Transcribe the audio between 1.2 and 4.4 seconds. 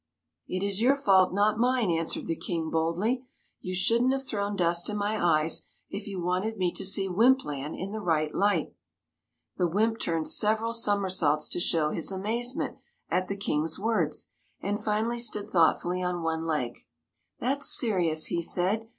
not mine," answered the King boldly; "you shouldn't have